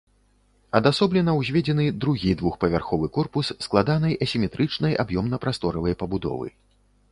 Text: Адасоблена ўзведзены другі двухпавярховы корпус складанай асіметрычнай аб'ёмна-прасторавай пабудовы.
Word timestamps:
Адасоблена 0.77 1.35
ўзведзены 1.39 1.85
другі 2.05 2.31
двухпавярховы 2.39 3.11
корпус 3.19 3.53
складанай 3.67 4.19
асіметрычнай 4.27 4.93
аб'ёмна-прасторавай 5.07 5.93
пабудовы. 6.03 6.47